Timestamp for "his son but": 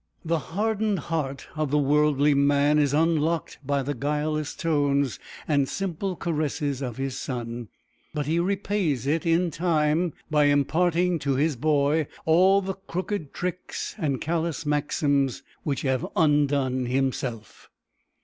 6.97-8.25